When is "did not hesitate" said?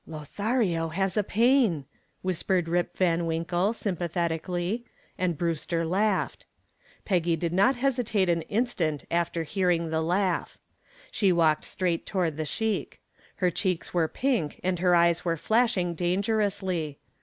7.35-8.27